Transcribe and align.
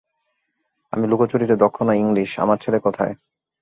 আমি 0.93 1.05
লুকোচুরিতে 1.07 1.55
দক্ষ 1.55 1.77
না 1.83 1.93
ইংলিশ, 1.95 2.29
আমার 2.39 2.57
ছেলে 2.57 2.77
কোথায়? 2.79 3.13